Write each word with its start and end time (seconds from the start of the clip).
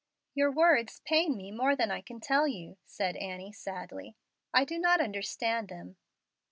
"Your 0.33 0.51
words 0.51 0.99
pain 1.05 1.37
me 1.37 1.51
more 1.51 1.75
than 1.75 1.91
I 1.91 2.01
can 2.01 2.19
tell 2.19 2.47
you," 2.47 2.77
said 2.87 3.15
Annie, 3.17 3.51
sadly. 3.51 4.15
"I 4.51 4.65
do 4.65 4.79
not 4.79 4.99
understand 4.99 5.67
them. 5.67 5.95